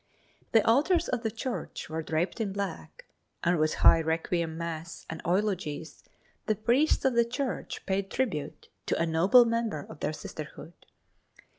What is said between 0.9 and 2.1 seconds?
of the church were